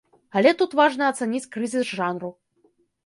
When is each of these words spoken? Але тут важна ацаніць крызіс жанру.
Але 0.39 0.53
тут 0.61 0.71
важна 0.79 1.11
ацаніць 1.13 1.49
крызіс 1.57 1.85
жанру. 2.01 2.29